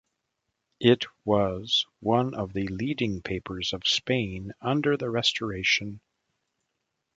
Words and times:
It 0.79 1.05
was 1.25 1.85
one 1.99 2.33
of 2.33 2.53
the 2.53 2.65
leading 2.69 3.21
papers 3.21 3.71
of 3.71 3.83
Spain 3.87 4.51
under 4.59 4.97
the 4.97 5.11
Restoration. 5.11 6.01